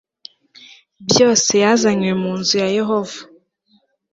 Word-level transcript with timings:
byose 1.09 1.51
yazanywe 1.63 2.11
mu 2.21 2.31
nzu 2.39 2.53
ya 2.63 2.67
yehova 2.77 3.19